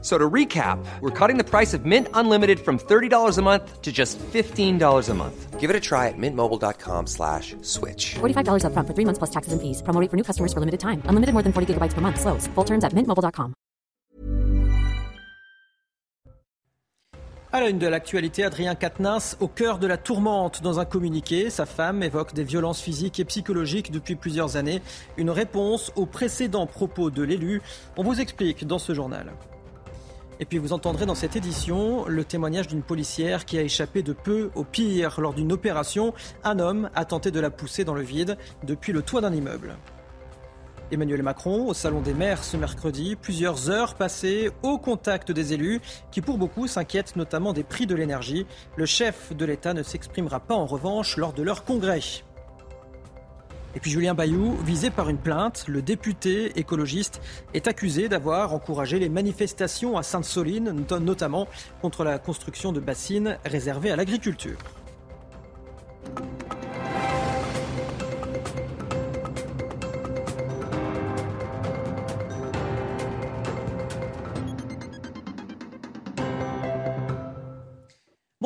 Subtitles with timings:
[0.00, 3.90] So to recap, we're cutting the price of Mint Unlimited from $30 a month to
[3.90, 5.58] just $15 a month.
[5.58, 8.14] Give it a try at mintmobile.com slash switch.
[8.20, 9.82] $45 upfront for three months plus taxes and fees.
[9.82, 11.02] Promo rate for new customers for limited time.
[11.06, 12.20] Unlimited more than 40 gigabytes per month.
[12.20, 12.46] Slows.
[12.54, 13.54] Full terms at mintmobile.com.
[17.50, 20.62] À la une de l'actualité, Adrien Quatennens au cœur de la tourmente.
[20.62, 24.82] Dans un communiqué, sa femme évoque des violences physiques et psychologiques depuis plusieurs années.
[25.16, 27.62] Une réponse aux précédents propos de l'élu.
[27.96, 29.32] On vous explique dans ce journal.
[30.40, 34.12] Et puis vous entendrez dans cette édition le témoignage d'une policière qui a échappé de
[34.12, 36.14] peu au pire lors d'une opération.
[36.44, 39.76] Un homme a tenté de la pousser dans le vide depuis le toit d'un immeuble.
[40.90, 45.80] Emmanuel Macron au Salon des maires ce mercredi, plusieurs heures passées au contact des élus
[46.10, 48.46] qui pour beaucoup s'inquiètent notamment des prix de l'énergie.
[48.76, 52.00] Le chef de l'État ne s'exprimera pas en revanche lors de leur congrès.
[53.74, 57.20] Et puis Julien Bayou, visé par une plainte, le député écologiste
[57.54, 61.46] est accusé d'avoir encouragé les manifestations à Sainte-Soline, notamment
[61.82, 64.58] contre la construction de bassines réservées à l'agriculture.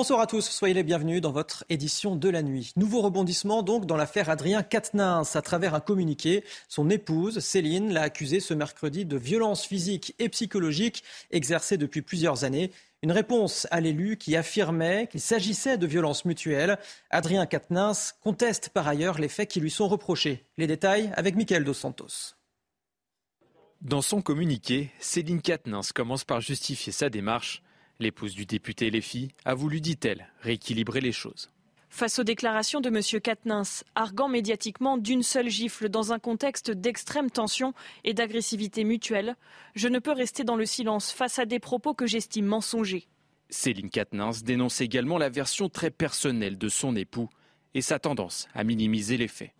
[0.02, 2.72] Bonsoir à tous, soyez les bienvenus dans votre édition de la nuit.
[2.74, 5.36] Nouveau rebondissement donc dans l'affaire Adrien Quatennens.
[5.36, 10.28] À travers un communiqué, son épouse, Céline, l'a accusé ce mercredi de violences physiques et
[10.28, 12.72] psychologiques exercées depuis plusieurs années.
[13.04, 16.78] Une réponse à l'élu qui affirmait qu'il s'agissait de violences mutuelles.
[17.10, 20.44] Adrien Quatennens conteste par ailleurs les faits qui lui sont reprochés.
[20.58, 22.34] Les détails avec Mickaël Dos Santos.
[23.80, 27.62] Dans son communiqué, Céline Quatennens commence par justifier sa démarche.
[28.00, 31.50] L'épouse du député Léfy a voulu, dit-elle, rééquilibrer les choses.
[31.94, 33.20] Face aux déclarations de M.
[33.20, 39.36] Katnins, arguant médiatiquement d'une seule gifle dans un contexte d'extrême tension et d'agressivité mutuelle,
[39.74, 43.06] je ne peux rester dans le silence face à des propos que j'estime mensongers.
[43.50, 47.28] Céline Katnins dénonce également la version très personnelle de son époux
[47.74, 49.52] et sa tendance à minimiser les faits.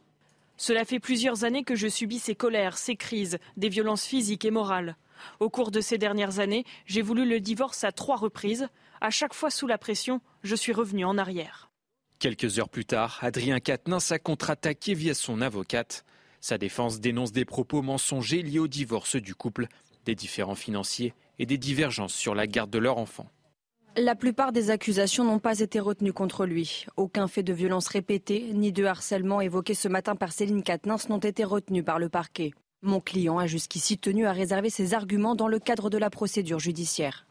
[0.56, 4.50] Cela fait plusieurs années que je subis ces colères, ces crises, des violences physiques et
[4.50, 4.96] morales.
[5.40, 8.68] Au cours de ces dernières années, j'ai voulu le divorce à trois reprises.
[9.00, 11.70] À chaque fois sous la pression, je suis revenu en arrière.
[12.18, 16.04] Quelques heures plus tard, Adrien Quatennens a contre-attaqué via son avocate.
[16.40, 19.66] Sa défense dénonce des propos mensongers liés au divorce du couple,
[20.04, 23.28] des différends financiers et des divergences sur la garde de leur enfant.
[23.96, 26.86] La plupart des accusations n'ont pas été retenues contre lui.
[26.96, 31.18] Aucun fait de violence répété ni de harcèlement évoqué ce matin par Céline Quatennens n'ont
[31.18, 32.52] été retenus par le parquet.
[32.84, 36.58] Mon client a jusqu'ici tenu à réserver ses arguments dans le cadre de la procédure
[36.58, 37.26] judiciaire.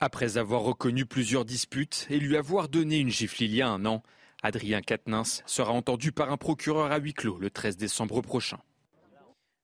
[0.00, 3.86] Après avoir reconnu plusieurs disputes et lui avoir donné une gifle il y a un
[3.86, 4.02] an,
[4.42, 8.58] Adrien Quatennens sera entendu par un procureur à huis clos le 13 décembre prochain.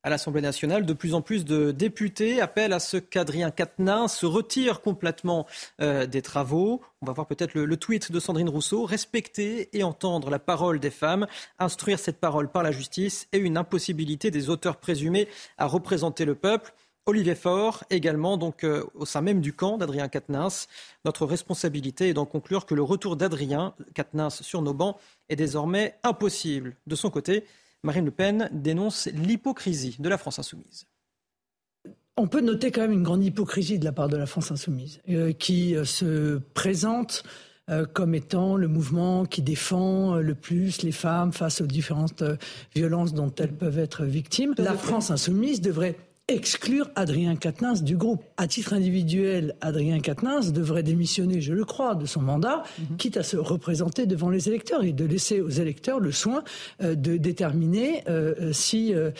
[0.06, 4.26] À l'Assemblée nationale, de plus en plus de députés appellent à ce qu'Adrien Quatennens se
[4.26, 5.46] retire complètement
[5.80, 6.82] euh, des travaux.
[7.00, 8.84] On va voir peut-être le, le, tweet de Sandrine Rousseau.
[8.84, 11.26] Respecter et entendre la parole des femmes,
[11.58, 15.26] instruire cette parole par la justice et une impossibilité des auteurs présumés
[15.56, 16.74] à représenter le peuple.
[17.06, 20.68] Olivier Faure, également donc euh, au sein même du camp d'Adrien Quatennens.
[21.06, 24.98] Notre responsabilité est d'en conclure que le retour d'Adrien Quatennens sur nos bancs
[25.30, 26.76] est désormais impossible.
[26.86, 27.46] De son côté,
[27.84, 30.86] Marine Le Pen dénonce l'hypocrisie de la France insoumise.
[32.16, 35.00] On peut noter quand même une grande hypocrisie de la part de la France insoumise,
[35.10, 37.24] euh, qui euh, se présente
[37.70, 42.22] euh, comme étant le mouvement qui défend euh, le plus les femmes face aux différentes
[42.74, 44.54] violences dont elles peuvent être victimes.
[44.58, 45.96] La France insoumise devrait
[46.28, 48.22] exclure Adrien Quatennens du groupe.
[48.38, 52.96] À titre individuel, Adrien Quatennens devrait démissionner, je le crois, de son mandat, mmh.
[52.96, 56.42] quitte à se représenter devant les électeurs et de laisser aux électeurs le soin
[56.82, 59.10] euh, de déterminer euh, si euh,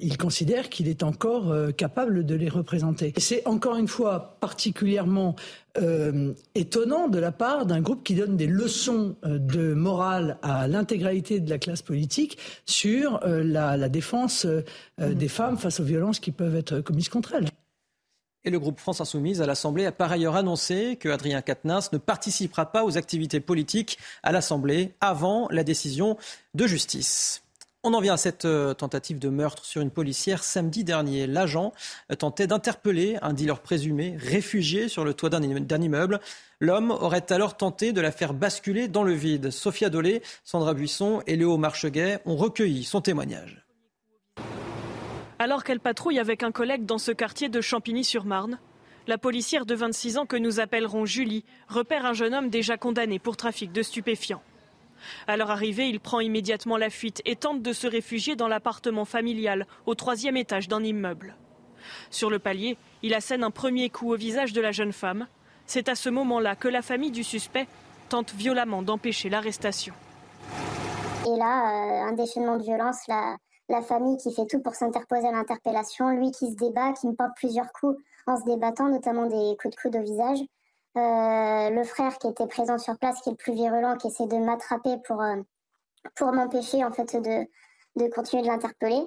[0.00, 3.12] il considère qu'il est encore capable de les représenter.
[3.18, 5.36] C'est encore une fois particulièrement
[5.78, 10.68] euh, étonnant de la part d'un groupe qui donne des leçons euh, de morale à
[10.68, 12.36] l'intégralité de la classe politique
[12.66, 14.62] sur euh, la, la, défense euh,
[14.98, 15.14] mmh.
[15.14, 17.48] des femmes face aux violences qui peuvent être commises contre elles.
[18.44, 21.98] Et le groupe France Insoumise à l'Assemblée a par ailleurs annoncé que Adrien Quatennens ne
[21.98, 26.16] participera pas aux activités politiques à l'Assemblée avant la décision
[26.54, 27.42] de justice.
[27.84, 28.46] On en vient à cette
[28.78, 31.26] tentative de meurtre sur une policière samedi dernier.
[31.26, 31.72] L'agent
[32.16, 36.20] tentait d'interpeller un dealer présumé réfugié sur le toit d'un immeuble.
[36.60, 39.50] L'homme aurait alors tenté de la faire basculer dans le vide.
[39.50, 43.61] Sophia Dolé, Sandra Buisson et Léo Marcheguet ont recueilli son témoignage.
[45.42, 48.60] Alors qu'elle patrouille avec un collègue dans ce quartier de Champigny-sur-Marne,
[49.08, 53.18] la policière de 26 ans que nous appellerons Julie repère un jeune homme déjà condamné
[53.18, 54.44] pour trafic de stupéfiants.
[55.26, 59.04] À leur arrivée, il prend immédiatement la fuite et tente de se réfugier dans l'appartement
[59.04, 61.34] familial au troisième étage d'un immeuble.
[62.10, 65.26] Sur le palier, il assène un premier coup au visage de la jeune femme.
[65.66, 67.66] C'est à ce moment-là que la famille du suspect
[68.10, 69.94] tente violemment d'empêcher l'arrestation.
[71.26, 73.08] Et là, euh, un déchaînement de violence,
[73.72, 77.14] la famille qui fait tout pour s'interposer à l'interpellation, lui qui se débat, qui me
[77.14, 80.38] porte plusieurs coups en se débattant, notamment des coups de coude au visage.
[80.96, 84.26] Euh, le frère qui était présent sur place, qui est le plus virulent, qui essaie
[84.26, 85.36] de m'attraper pour, euh,
[86.14, 87.46] pour m'empêcher en fait de,
[87.96, 89.02] de continuer de l'interpeller.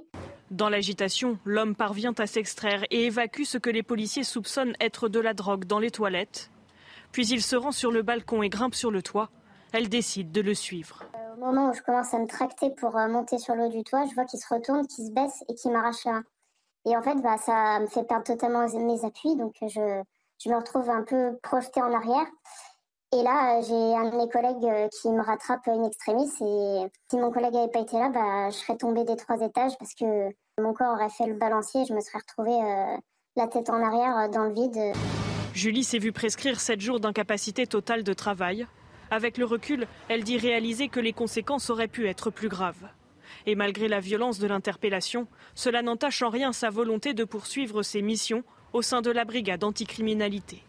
[0.49, 5.19] Dans l'agitation, l'homme parvient à s'extraire et évacue ce que les policiers soupçonnent être de
[5.19, 6.49] la drogue dans les toilettes.
[7.11, 9.29] Puis il se rend sur le balcon et grimpe sur le toit.
[9.71, 11.03] Elle décide de le suivre.
[11.35, 14.05] Au moment où je commence à me tracter pour monter sur le haut du toit,
[14.09, 16.23] je vois qu'il se retourne, qu'il se baisse et qu'il m'arrache main.
[16.85, 20.03] Et en fait, bah, ça me fait perdre totalement mes appuis, donc je,
[20.43, 22.27] je me retrouve un peu projetée en arrière.
[23.13, 26.41] Et là, j'ai un de mes collègues euh, qui me rattrape une extrémiste.
[26.41, 29.77] Et si mon collègue n'avait pas été là, bah, je serais tombée des trois étages
[29.79, 30.29] parce que
[30.59, 32.97] mon corps aurait fait le balancier et je me serais retrouvée euh,
[33.35, 34.95] la tête en arrière euh, dans le vide.
[35.53, 38.67] Julie s'est vue prescrire 7 jours d'incapacité totale de travail.
[39.11, 42.89] Avec le recul, elle dit réaliser que les conséquences auraient pu être plus graves.
[43.45, 48.01] Et malgré la violence de l'interpellation, cela n'entache en rien sa volonté de poursuivre ses
[48.01, 48.43] missions
[48.73, 50.63] au sein de la brigade anticriminalité.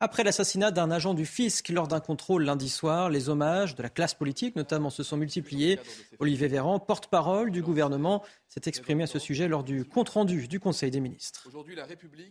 [0.00, 3.88] Après l'assassinat d'un agent du fisc lors d'un contrôle lundi soir, les hommages de la
[3.88, 5.80] classe politique notamment se sont multipliés.
[6.20, 10.92] Olivier Véran, porte-parole du gouvernement, s'est exprimé à ce sujet lors du compte-rendu du Conseil
[10.92, 11.48] des ministres.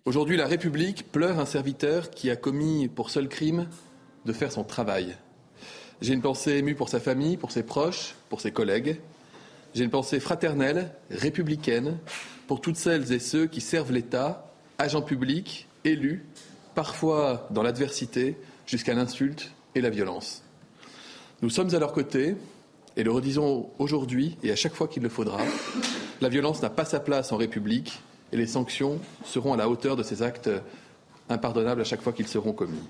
[0.05, 3.67] Aujourd'hui, la République pleure un serviteur qui a commis pour seul crime
[4.27, 5.15] de faire son travail.
[6.01, 8.99] J'ai une pensée émue pour sa famille, pour ses proches, pour ses collègues.
[9.73, 11.97] J'ai une pensée fraternelle, républicaine,
[12.45, 16.25] pour toutes celles et ceux qui servent l'État, agents publics, élus,
[16.75, 18.37] parfois dans l'adversité,
[18.67, 20.43] jusqu'à l'insulte et la violence.
[21.41, 22.35] Nous sommes à leur côté
[22.95, 25.39] et le redisons aujourd'hui et à chaque fois qu'il le faudra.
[26.21, 27.99] La violence n'a pas sa place en République
[28.31, 30.49] et les sanctions seront à la hauteur de ces actes
[31.29, 32.81] impardonnables à chaque fois qu'ils seront commis.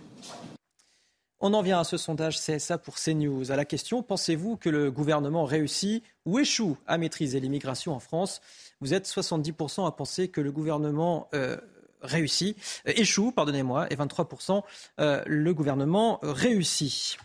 [1.40, 3.52] On en vient à ce sondage CSA pour CNews.
[3.52, 8.42] À la question, pensez-vous que le gouvernement réussit ou échoue à maîtriser l'immigration en France?
[8.82, 11.58] Vous êtes 70% à penser que le gouvernement euh,
[12.02, 12.58] réussit,
[12.88, 14.64] euh, échoue, pardonnez-moi, et 23%
[15.00, 17.20] euh, le gouvernement réussit.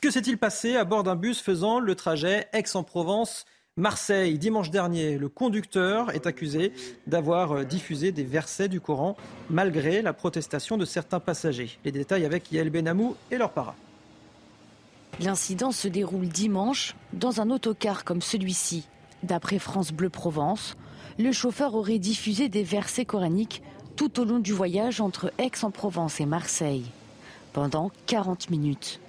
[0.00, 3.46] Que s'est-il passé à bord d'un bus faisant le trajet Aix-en-Provence
[3.78, 6.74] Marseille, dimanche dernier, le conducteur est accusé
[7.06, 9.16] d'avoir euh, diffusé des versets du Coran
[9.48, 11.78] malgré la protestation de certains passagers.
[11.82, 13.74] Les détails avec Yael Benamou et leur para.
[15.20, 18.86] L'incident se déroule dimanche dans un autocar comme celui-ci.
[19.22, 20.76] D'après France Bleu Provence,
[21.18, 23.62] le chauffeur aurait diffusé des versets coraniques
[23.96, 26.84] tout au long du voyage entre Aix-en-Provence et Marseille,
[27.54, 29.00] pendant 40 minutes.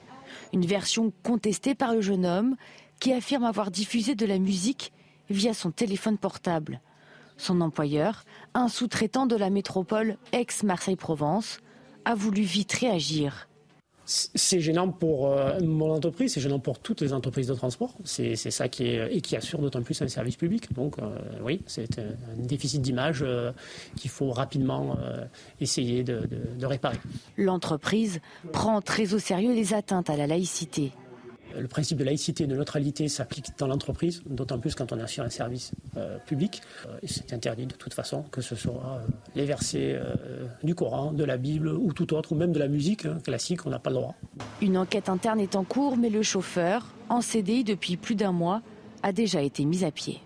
[0.53, 2.55] Une version contestée par le jeune homme
[3.03, 4.93] qui affirme avoir diffusé de la musique
[5.29, 6.79] via son téléphone portable.
[7.35, 8.23] Son employeur,
[8.53, 11.59] un sous-traitant de la métropole ex-Marseille-Provence,
[12.05, 13.49] a voulu vite réagir.
[14.05, 17.93] C'est gênant pour euh, mon entreprise, c'est gênant pour toutes les entreprises de transport.
[18.05, 20.71] C'est ça qui est et qui assure d'autant plus un service public.
[20.71, 23.51] Donc euh, oui, c'est un déficit d'image euh,
[23.97, 24.95] qu'il faut rapidement
[25.59, 26.99] essayer de réparer.
[27.35, 28.21] L'entreprise
[28.53, 30.93] prend très au sérieux les atteintes à la laïcité.
[31.57, 35.23] Le principe de laïcité et de neutralité s'applique dans l'entreprise, d'autant plus quand on assure
[35.23, 36.61] un service euh, public.
[36.87, 39.99] Euh, c'est interdit de toute façon, que ce soit euh, les versets
[40.63, 43.65] du Coran, de la Bible ou tout autre, ou même de la musique hein, classique,
[43.65, 44.15] on n'a pas le droit.
[44.61, 48.61] Une enquête interne est en cours, mais le chauffeur, en CDI depuis plus d'un mois,
[49.03, 50.21] a déjà été mis à pied.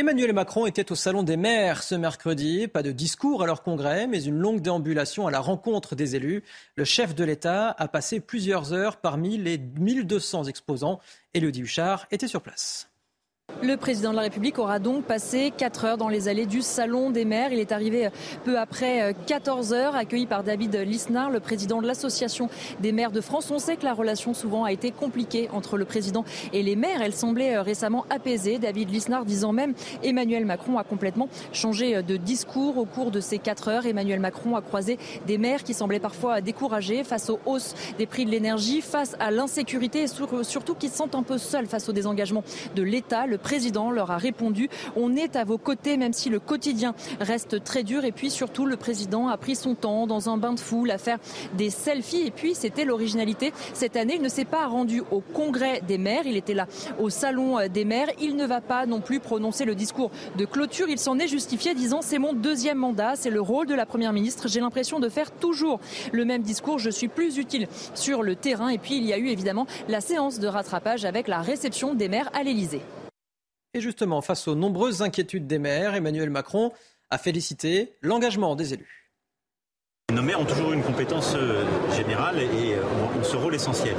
[0.00, 2.68] Emmanuel Macron était au Salon des maires ce mercredi.
[2.68, 6.42] Pas de discours à leur congrès, mais une longue déambulation à la rencontre des élus.
[6.74, 11.00] Le chef de l'État a passé plusieurs heures parmi les 1200 exposants.
[11.34, 12.89] Élodie Huchard était sur place.
[13.62, 17.10] Le président de la République aura donc passé 4 heures dans les allées du Salon
[17.10, 17.52] des maires.
[17.52, 18.08] Il est arrivé
[18.44, 22.48] peu après 14 heures, accueilli par David Lisnard, le président de l'Association
[22.80, 23.50] des maires de France.
[23.50, 27.02] On sait que la relation souvent a été compliquée entre le président et les maires.
[27.02, 28.58] Elle semblait récemment apaisée.
[28.58, 33.38] David Lisnard disant même Emmanuel Macron a complètement changé de discours au cours de ces
[33.38, 33.86] 4 heures.
[33.86, 38.24] Emmanuel Macron a croisé des maires qui semblaient parfois découragés face aux hausses des prix
[38.24, 40.06] de l'énergie, face à l'insécurité et
[40.44, 42.42] surtout qui se sentent un peu seuls face au désengagement
[42.74, 43.26] de l'État.
[43.40, 47.82] Président leur a répondu On est à vos côtés, même si le quotidien reste très
[47.82, 48.04] dur.
[48.04, 50.98] Et puis surtout, le président a pris son temps dans un bain de foule à
[50.98, 51.18] faire
[51.54, 52.26] des selfies.
[52.26, 53.52] Et puis, c'était l'originalité.
[53.74, 56.22] Cette année, il ne s'est pas rendu au congrès des maires.
[56.26, 56.66] Il était là
[56.98, 58.08] au salon des maires.
[58.20, 60.88] Il ne va pas non plus prononcer le discours de clôture.
[60.88, 64.12] Il s'en est justifié, disant C'est mon deuxième mandat, c'est le rôle de la première
[64.12, 64.48] ministre.
[64.48, 65.80] J'ai l'impression de faire toujours
[66.12, 66.78] le même discours.
[66.78, 68.68] Je suis plus utile sur le terrain.
[68.68, 72.08] Et puis, il y a eu évidemment la séance de rattrapage avec la réception des
[72.08, 72.82] maires à l'Elysée.
[73.72, 76.72] Et justement, face aux nombreuses inquiétudes des maires, Emmanuel Macron
[77.10, 79.12] a félicité l'engagement des élus.
[80.12, 83.94] Nos maires ont toujours une compétence euh, générale et ont ce rôle essentiel.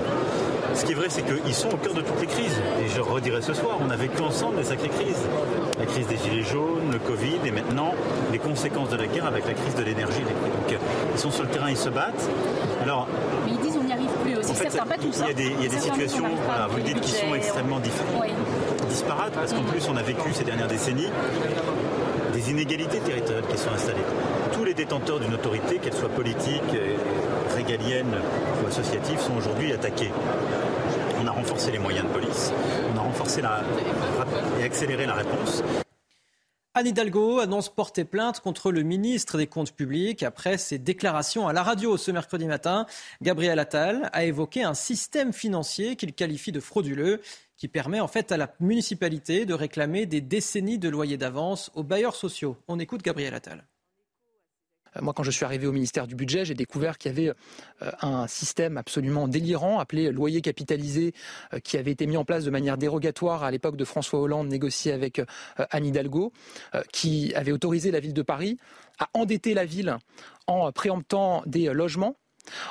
[0.73, 2.61] Ce qui est vrai, c'est qu'ils sont au cœur de toutes les crises.
[2.83, 5.23] Et je redirai ce soir, on a vécu ensemble des sacrées crises.
[5.79, 7.93] La crise des gilets jaunes, le Covid et maintenant
[8.31, 10.21] les conséquences de la guerre avec la crise de l'énergie.
[10.21, 10.79] Donc
[11.13, 12.29] ils sont sur le terrain, ils se battent.
[12.81, 13.07] Alors,
[13.45, 14.55] Mais ils disent on n'y arrive plus aussi.
[14.55, 15.25] Certains pas tout ça.
[15.29, 16.25] Il y a des, situations,
[16.69, 17.79] vous le dites, qui sont extrêmement
[18.91, 21.09] disparates parce qu'en plus on a vécu ces dernières décennies
[22.33, 24.05] des inégalités territoriales qui sont installées.
[24.53, 26.61] Tous les détenteurs d'une autorité, qu'elle soit politique,
[27.55, 28.13] régalienne
[28.63, 30.11] ou associative, sont aujourd'hui attaqués.
[31.21, 32.51] On a renforcé les moyens de police,
[32.93, 33.61] on a renforcé la,
[34.59, 35.63] et accéléré la réponse.
[36.73, 41.53] Anne Hidalgo annonce porter plainte contre le ministre des Comptes publics après ses déclarations à
[41.53, 42.85] la radio ce mercredi matin.
[43.21, 47.21] Gabriel Attal a évoqué un système financier qu'il qualifie de frauduleux
[47.61, 51.83] qui permet en fait à la municipalité de réclamer des décennies de loyers d'avance aux
[51.83, 52.57] bailleurs sociaux.
[52.67, 53.67] On écoute Gabriel Attal.
[54.97, 57.35] Euh, moi, quand je suis arrivé au ministère du Budget, j'ai découvert qu'il y avait
[57.83, 61.13] euh, un système absolument délirant appelé loyer capitalisé
[61.53, 64.47] euh, qui avait été mis en place de manière dérogatoire à l'époque de François Hollande,
[64.47, 65.21] négocié avec
[65.57, 66.33] Anne Hidalgo,
[66.91, 68.57] qui avait autorisé la ville de Paris
[68.97, 69.97] à endetter la ville
[70.47, 72.17] en préemptant des logements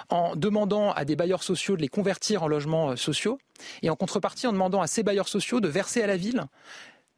[0.08, 3.38] en demandant à des bailleurs sociaux de les convertir en logements euh, sociaux
[3.82, 6.46] et en contrepartie en demandant à ces bailleurs sociaux de verser à la ville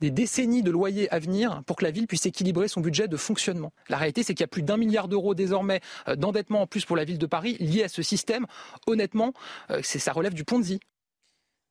[0.03, 3.17] des décennies de loyers à venir pour que la ville puisse équilibrer son budget de
[3.17, 3.73] fonctionnement.
[3.89, 6.85] La réalité, c'est qu'il y a plus d'un milliard d'euros désormais euh, d'endettement en plus
[6.85, 8.47] pour la ville de Paris lié à ce système.
[8.89, 9.33] Honnêtement,
[9.71, 10.81] euh, ça relève du Ponzi.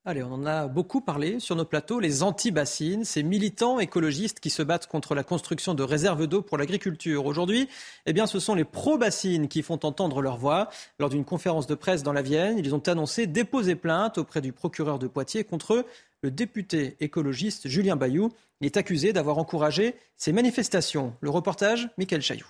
[0.04, 4.50] Allez, on en a beaucoup parlé sur nos plateaux, les anti-bassines, ces militants écologistes qui
[4.50, 7.28] se battent contre la construction de réserves d'eau pour l'agriculture.
[7.28, 7.70] Aujourd'hui,
[8.08, 10.70] eh bien, ce sont les pro-bassines qui font entendre leur voix.
[10.98, 14.54] Lors d'une conférence de presse dans la Vienne, ils ont annoncé déposer plainte auprès du
[14.54, 15.86] procureur de Poitiers contre
[16.24, 18.32] le député écologiste Julien Bayou.
[18.60, 21.14] Il est accusé d'avoir encouragé ces manifestations.
[21.22, 22.50] Le reportage, Michael Chailloux.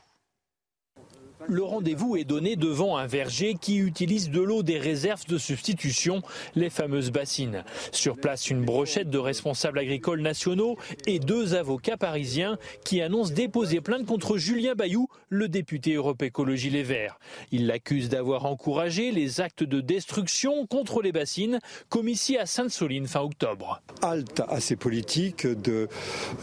[1.48, 6.22] Le rendez-vous est donné devant un verger qui utilise de l'eau des réserves de substitution,
[6.56, 7.64] les fameuses bassines.
[7.92, 13.82] Sur place, une brochette de responsables agricoles nationaux et deux avocats parisiens qui annoncent déposer
[13.82, 17.20] plainte contre Julien Bayou, le député Europe Écologie Les Verts.
[17.52, 23.08] Il l'accuse d'avoir encouragé les actes de destruction contre les bassines commis ici à Sainte-Soline
[23.08, 23.82] fin octobre.
[24.02, 25.88] Halte à ces politiques de,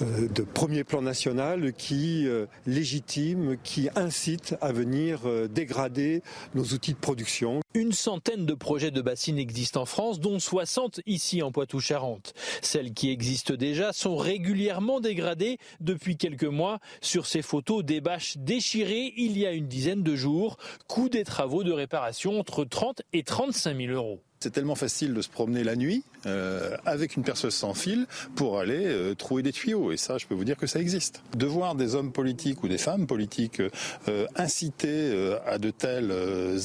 [0.02, 4.87] euh, premier plan national qui euh, légitiment, qui incitent à venir
[5.24, 6.22] euh, dégrader
[6.54, 7.60] nos outils de production.
[7.74, 12.34] Une centaine de projets de bassines existent en France, dont 60 ici en Poitou-Charentes.
[12.62, 16.78] Celles qui existent déjà sont régulièrement dégradées depuis quelques mois.
[17.00, 20.56] Sur ces photos, des bâches déchirées il y a une dizaine de jours.
[20.86, 24.20] Coût des travaux de réparation entre 30 et 35 000 euros.
[24.40, 28.58] C'est tellement facile de se promener la nuit euh, avec une perceuse sans fil pour
[28.58, 29.90] aller euh, trouver des tuyaux.
[29.90, 31.22] Et ça, je peux vous dire que ça existe.
[31.36, 33.60] De voir des hommes politiques ou des femmes politiques
[34.08, 36.12] euh, inciter à de tels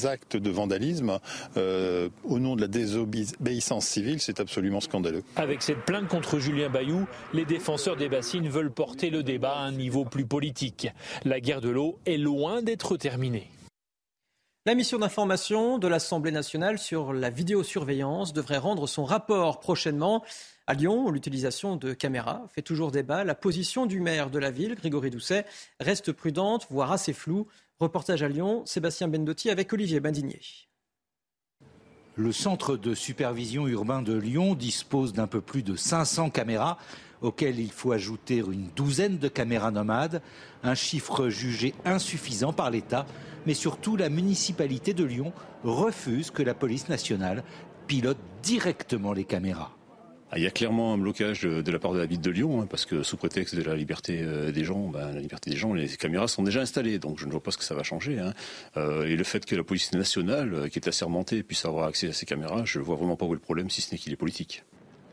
[0.05, 1.19] actes de vandalisme
[1.55, 5.23] au nom de la désobéissance civile, c'est absolument scandaleux.
[5.35, 9.63] Avec cette plainte contre Julien Bayou, les défenseurs des bassines veulent porter le débat à
[9.63, 10.89] un niveau plus politique.
[11.25, 13.52] La guerre de l'eau est loin d'être terminée.
[14.65, 20.23] La mission d'information de l'Assemblée nationale sur la vidéosurveillance devrait rendre son rapport prochainement.
[20.67, 23.25] À Lyon, l'utilisation de caméras fait toujours débat.
[23.25, 25.45] La position du maire de la ville, Grégory Doucet,
[25.81, 27.45] reste prudente, voire assez floue.
[27.77, 30.39] Reportage à Lyon, Sébastien Bendotti avec Olivier Bandinier.
[32.15, 36.77] Le centre de supervision urbain de Lyon dispose d'un peu plus de 500 caméras
[37.23, 40.21] auxquelles il faut ajouter une douzaine de caméras nomades,
[40.61, 43.07] un chiffre jugé insuffisant par l'État
[43.45, 47.43] mais surtout la municipalité de Lyon refuse que la police nationale
[47.87, 49.71] pilote directement les caméras.
[50.31, 52.61] Ah, il y a clairement un blocage de la part de la ville de Lyon,
[52.61, 55.57] hein, parce que sous prétexte de la liberté euh, des gens, ben, la liberté des
[55.57, 57.83] gens, les caméras sont déjà installées, donc je ne vois pas ce que ça va
[57.83, 58.17] changer.
[58.17, 58.33] Hein.
[58.75, 62.09] Euh, et le fait que la police nationale, euh, qui est assermentée, puisse avoir accès
[62.09, 63.99] à ces caméras, je ne vois vraiment pas où est le problème, si ce n'est
[63.99, 64.63] qu'il est politique.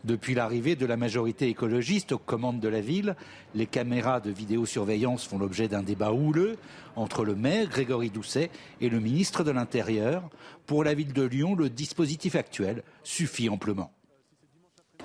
[0.05, 3.17] Depuis l'arrivée de la majorité écologiste aux commandes de la ville,
[3.55, 6.57] les caméras de vidéosurveillance font l'objet d'un débat houleux
[6.97, 10.29] entre le maire Grégory Doucet et le ministre de l'Intérieur.
[10.67, 13.93] Pour la ville de Lyon, le dispositif actuel suffit amplement.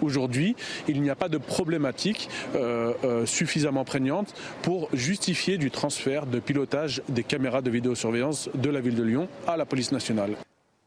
[0.01, 0.55] Aujourd'hui,
[0.87, 6.39] il n'y a pas de problématique euh, euh, suffisamment prégnante pour justifier du transfert de
[6.39, 10.35] pilotage des caméras de vidéosurveillance de la ville de Lyon à la police nationale.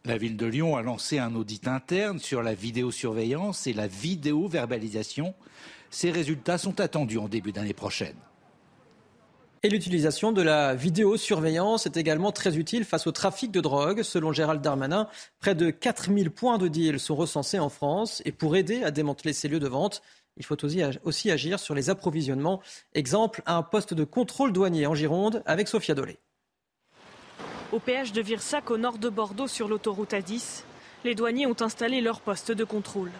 [0.05, 5.35] La ville de Lyon a lancé un audit interne sur la vidéosurveillance et la vidéo-verbalisation.
[5.91, 8.17] Ces résultats sont attendus en début d'année prochaine.
[9.65, 14.03] Et l'utilisation de la vidéosurveillance est également très utile face au trafic de drogue.
[14.05, 15.09] Selon Gérald Darmanin,
[15.41, 18.23] près de 4000 points de deal sont recensés en France.
[18.25, 20.01] Et pour aider à démanteler ces lieux de vente,
[20.37, 20.57] il faut
[21.03, 22.63] aussi agir sur les approvisionnements.
[22.95, 26.19] Exemple, un poste de contrôle douanier en Gironde avec Sophia Dolé.
[27.71, 30.63] Au péage de Virsac, au nord de Bordeaux, sur l'autoroute A10,
[31.05, 33.11] les douaniers ont installé leur poste de contrôle.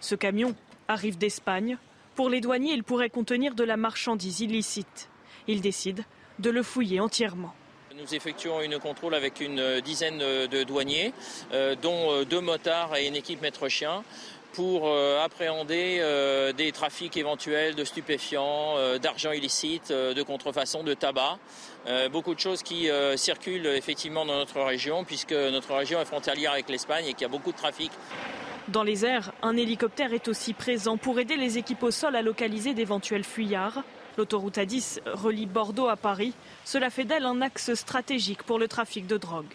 [0.00, 0.54] Ce camion
[0.88, 1.76] arrive d'Espagne.
[2.14, 5.10] Pour les douaniers, il pourrait contenir de la marchandise illicite.
[5.48, 6.02] Ils décident
[6.38, 7.54] de le fouiller entièrement.
[7.94, 11.12] Nous effectuons une contrôle avec une dizaine de douaniers,
[11.52, 14.02] euh, dont euh, deux motards et une équipe maître-chien
[14.54, 16.02] pour euh, appréhender
[16.56, 21.38] des trafics éventuels de stupéfiants, d'argent illicite, de contrefaçon, de tabac.
[22.10, 26.68] beaucoup de choses qui circulent effectivement dans notre région, puisque notre région est frontalière avec
[26.68, 27.90] l'Espagne et qu'il y a beaucoup de trafic.
[28.68, 32.22] Dans les airs, un hélicoptère est aussi présent pour aider les équipes au sol à
[32.22, 33.82] localiser d'éventuels fuyards.
[34.16, 36.32] L'autoroute A10 relie Bordeaux à Paris.
[36.64, 39.52] Cela fait d'elle un axe stratégique pour le trafic de drogue.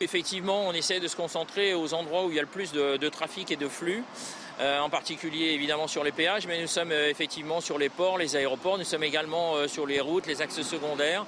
[0.00, 3.08] Effectivement, on essaie de se concentrer aux endroits où il y a le plus de,
[3.08, 4.04] trafic et de flux.
[4.60, 8.18] Euh, en particulier évidemment sur les péages, mais nous sommes euh, effectivement sur les ports,
[8.18, 11.24] les aéroports, nous sommes également euh, sur les routes, les axes secondaires.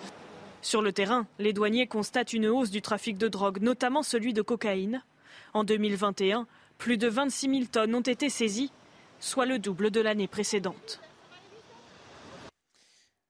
[0.62, 4.42] Sur le terrain, les douaniers constatent une hausse du trafic de drogue, notamment celui de
[4.42, 5.04] cocaïne.
[5.54, 8.72] En 2021, plus de 26 000 tonnes ont été saisies,
[9.20, 11.00] soit le double de l'année précédente.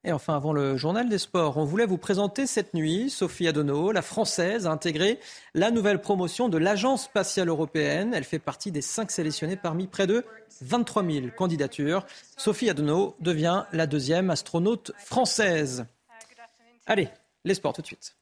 [0.03, 3.91] Et enfin, avant le journal des sports, on voulait vous présenter cette nuit, Sophie Adono,
[3.91, 5.19] la française, a intégré
[5.53, 8.11] la nouvelle promotion de l'Agence spatiale européenne.
[8.15, 10.25] Elle fait partie des cinq sélectionnés parmi près de
[10.61, 12.07] 23 000 candidatures.
[12.35, 15.85] Sophie Adono devient la deuxième astronaute française.
[16.87, 17.09] Allez,
[17.45, 18.15] les sports tout de suite.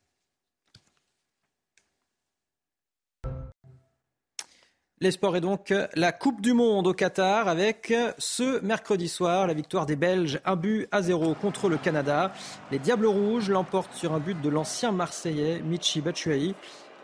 [5.02, 9.54] Les sports et donc la Coupe du Monde au Qatar avec ce mercredi soir la
[9.54, 12.34] victoire des Belges, un but à zéro contre le Canada.
[12.70, 16.54] Les Diables Rouges l'emportent sur un but de l'ancien Marseillais Michi Batshuayi.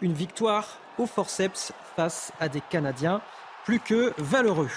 [0.02, 3.22] Une victoire au forceps face à des Canadiens
[3.64, 4.68] plus que valeureux.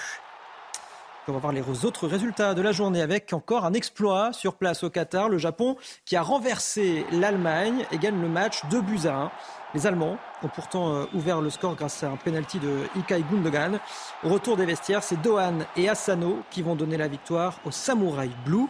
[1.29, 4.83] On va voir les autres résultats de la journée avec encore un exploit sur place
[4.83, 5.29] au Qatar.
[5.29, 9.31] Le Japon qui a renversé l'Allemagne et gagne le match 2 buts à 1.
[9.75, 13.79] Les Allemands ont pourtant euh, ouvert le score grâce à un penalty de Ikai Gundogan.
[14.23, 18.31] Au retour des vestiaires, c'est Dohan et Asano qui vont donner la victoire aux Samurai
[18.43, 18.65] Blue.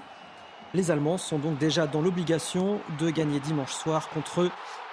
[0.73, 4.49] Les Allemands sont donc déjà dans l'obligation de gagner dimanche soir contre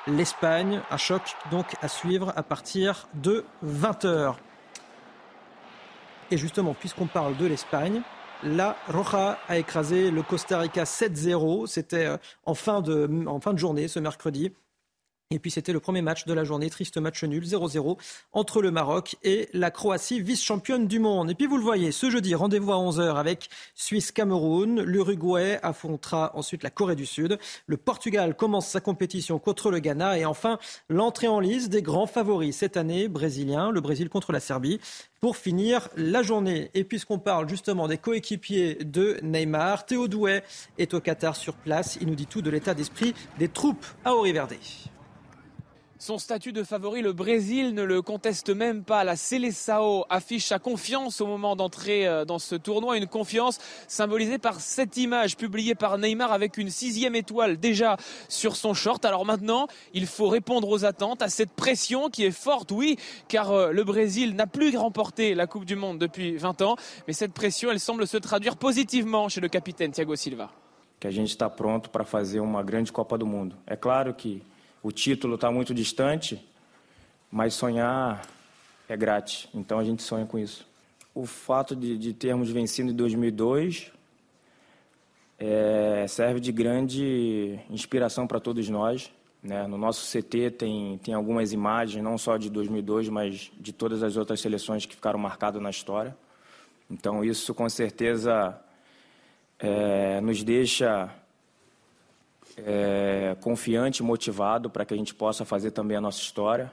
[0.07, 0.81] l'Espagne.
[0.93, 4.37] Un choc donc à suivre à partir de 20h.
[6.31, 8.03] Et justement, puisqu'on parle de l'Espagne,
[8.43, 11.67] la Roja a écrasé le Costa Rica 7-0.
[11.67, 12.83] C'était euh, en, fin
[13.27, 14.53] en fin de journée ce mercredi.
[15.33, 17.99] Et puis c'était le premier match de la journée, triste match nul, 0-0
[18.33, 21.29] entre le Maroc et la Croatie, vice-championne du monde.
[21.29, 24.83] Et puis vous le voyez, ce jeudi, rendez-vous à 11h avec Suisse-Cameroun.
[24.83, 27.41] L'Uruguay affrontera ensuite la Corée du Sud.
[27.67, 30.17] Le Portugal commence sa compétition contre le Ghana.
[30.17, 34.39] Et enfin, l'entrée en liste des grands favoris cette année, brésiliens, le Brésil contre la
[34.39, 34.79] Serbie.
[35.21, 40.45] Pour finir la journée, et puisqu'on parle justement des coéquipiers de Neymar, Théo Douet
[40.79, 41.99] est au Qatar sur place.
[42.01, 44.55] Il nous dit tout de l'état d'esprit des troupes à Verde.
[45.99, 49.03] Son statut de favori, le Brésil ne le conteste même pas.
[49.03, 54.37] La Seleção affiche sa confiance au moment d'entrer euh, dans ce tournoi, une confiance symbolisée
[54.37, 57.97] par cette image publiée par Neymar avec une sixième étoile déjà
[58.29, 59.07] sur son short.
[59.07, 63.53] Alors maintenant, il faut répondre aux attentes, à cette pression qui est forte, oui, car
[63.53, 67.33] euh, le Brésil n'a plus remporté la Coupe du Monde depuis 20 ans, mais cette
[67.33, 70.51] pression, elle semble se traduire positivement chez le capitaine Thiago Silva.
[71.01, 73.57] Que a gente está pronto para fazer uma grande Copa do Mundo.
[73.67, 74.43] É claro que
[74.87, 76.41] o título está muito distante,
[77.29, 78.25] mas sonhar
[78.89, 79.49] é grátis.
[79.53, 80.65] Então a gente sonha com isso.
[81.13, 83.91] O fato de, de termos vencido em 2002
[85.41, 89.11] é, serve de grande inspiração para todos nós.
[89.43, 89.67] Né?
[89.67, 94.17] No nosso CT tem, tem algumas imagens, não só de 2002, mas de todas as
[94.17, 96.17] outras seleções que ficaram marcadas na história.
[96.89, 98.57] Então isso com certeza
[99.59, 101.13] é, nos deixa
[102.57, 106.73] é, confiante, motivado para que a gente possa fazer também a nossa história.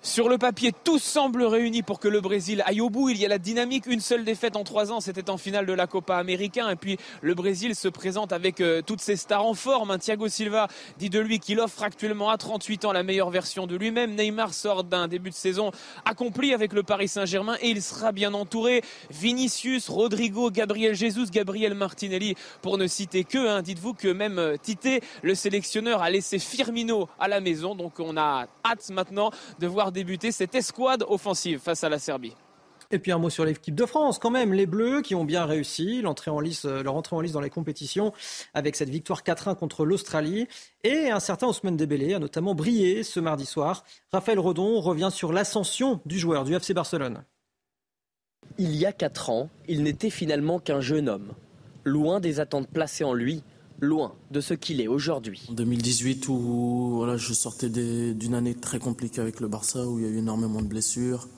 [0.00, 3.08] Sur le papier, tout semble réuni pour que le Brésil aille au bout.
[3.08, 5.72] Il y a la dynamique, une seule défaite en trois ans, c'était en finale de
[5.72, 6.70] la Copa Américain.
[6.70, 9.98] Et puis le Brésil se présente avec euh, toutes ses stars en forme.
[9.98, 13.74] Thiago Silva dit de lui qu'il offre actuellement à 38 ans la meilleure version de
[13.74, 14.14] lui-même.
[14.14, 15.72] Neymar sort d'un début de saison
[16.04, 18.82] accompli avec le Paris Saint-Germain et il sera bien entouré.
[19.10, 23.60] Vinicius, Rodrigo, Gabriel Jesus, Gabriel Martinelli, pour ne citer que.
[23.62, 27.74] Dites-vous que même euh, Tite, le sélectionneur, a laissé Firmino à la maison.
[27.74, 32.34] Donc on a hâte maintenant de voir débuter cette escouade offensive face à la Serbie.
[32.90, 35.44] Et puis un mot sur l'équipe de France, quand même, les Bleus qui ont bien
[35.44, 38.14] réussi l'entrée en lice, leur entrée en lice dans les compétitions
[38.54, 40.48] avec cette victoire 4-1 contre l'Australie.
[40.84, 43.84] Et un certain Ousmane Dembélé a notamment brillé ce mardi soir.
[44.10, 47.24] Raphaël Redon revient sur l'ascension du joueur du FC Barcelone.
[48.56, 51.34] Il y a 4 ans, il n'était finalement qu'un jeune homme,
[51.84, 53.42] loin des attentes placées en lui
[53.80, 55.46] loin de ce qu'il est aujourd'hui.
[55.50, 60.04] En 2018, où voilà, je sortais d'une année très compliquée avec le Barça, où il
[60.04, 61.28] y a eu énormément de blessures,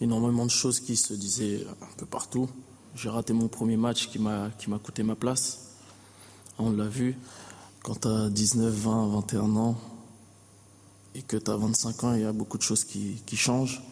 [0.00, 2.48] énormément de choses qui se disaient un peu partout.
[2.94, 4.50] J'ai raté mon premier match qui m'a
[4.82, 5.76] coûté ma place.
[6.58, 7.16] On l'a vu,
[7.82, 9.76] quand tu as 19, 20, 21 ans
[11.14, 13.82] et que tu as 25 ans, il y a beaucoup de choses qui, qui changent.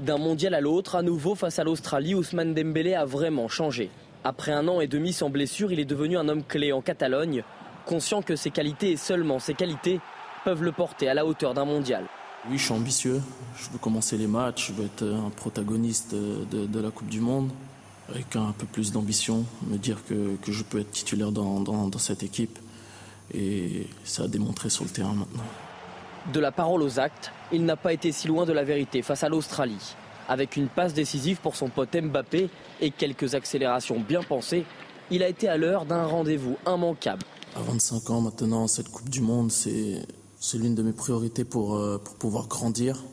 [0.00, 3.90] D'un mondial à l'autre, à nouveau face à l'Australie, Ousmane Dembélé a vraiment changé.
[4.26, 7.44] Après un an et demi sans blessure, il est devenu un homme clé en Catalogne,
[7.84, 10.00] conscient que ses qualités et seulement ses qualités
[10.46, 12.06] peuvent le porter à la hauteur d'un mondial.
[12.48, 13.20] Oui, je suis ambitieux.
[13.58, 17.50] Je veux commencer les matchs, je veux être un protagoniste de, la Coupe du Monde,
[18.08, 22.22] avec un peu plus d'ambition, me dire que, je peux être titulaire dans, dans cette
[22.22, 22.58] équipe.
[23.34, 25.44] Et ça a démontré sur le terrain maintenant.
[26.32, 29.22] De la parole aux actes, il n'a pas été si loin de la vérité face
[29.22, 29.94] à l'Australie.
[30.28, 32.48] Avec une passe décisive pour son pote Mbappé
[32.80, 34.64] et quelques accélérations bien pensées,
[35.10, 37.22] il a été à l'heure d'un rendez-vous immanquable.
[37.56, 40.02] À 25 ans maintenant, cette Coupe du Monde, c'est,
[40.54, 43.04] l'une de mes priorités pour, euh, pour pouvoir grandir.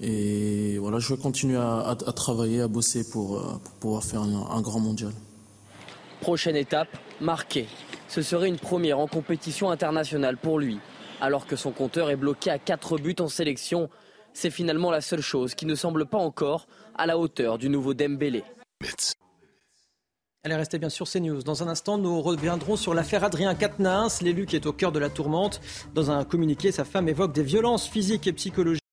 [0.00, 4.60] Et voilà, je vais continuer à, travailler, à bosser pour, euh, pouvoir faire un, un
[4.60, 5.12] grand mondial.
[6.20, 6.88] Prochaine étape,
[7.20, 7.66] marquer.
[8.08, 10.78] Ce serait une première en compétition internationale pour lui.
[11.20, 13.88] Alors que son compteur est bloqué à 4 buts en sélection,
[14.36, 17.94] c'est finalement la seule chose qui ne semble pas encore à la hauteur du nouveau
[17.94, 18.44] Dembélé.
[20.44, 21.42] Allez, restez bien sur CNews.
[21.42, 24.98] Dans un instant, nous reviendrons sur l'affaire Adrien Quatennens, l'élu qui est au cœur de
[24.98, 25.60] la tourmente.
[25.94, 28.85] Dans un communiqué, sa femme évoque des violences physiques et psychologiques.